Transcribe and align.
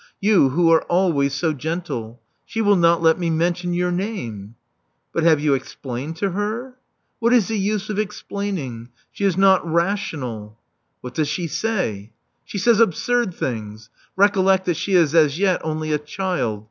You, 0.19 0.49
who 0.49 0.71
are 0.71 0.81
always 0.85 1.31
so 1.31 1.53
gentle!— 1.53 2.19
she 2.47 2.59
will 2.59 2.75
not 2.75 3.03
let 3.03 3.19
me 3.19 3.29
mention 3.29 3.71
your 3.71 3.91
name.'* 3.91 4.55
"U\\{ 5.15 5.21
have 5.23 5.39
you 5.39 5.53
explained 5.53 6.15
to 6.15 6.31
her 6.31 6.73
?*' 6.31 6.73
"What 7.19 7.33
is 7.33 7.49
the 7.49 7.59
use 7.59 7.87
of 7.91 7.99
explaining? 7.99 8.89
She 9.11 9.25
is 9.25 9.37
not 9.37 9.63
r.itivM\.\l." 9.63 10.55
"What 11.01 11.13
does 11.13 11.27
she 11.27 11.45
say? 11.45 12.13
"She 12.43 12.57
says 12.57 12.79
absurd 12.79 13.35
things. 13.35 13.91
Recollect 14.15 14.65
that 14.65 14.73
she 14.77 14.93
is 14.95 15.13
as 15.13 15.37
yet 15.37 15.61
only 15.63 15.91
a 15.91 15.99
child. 15.99 16.59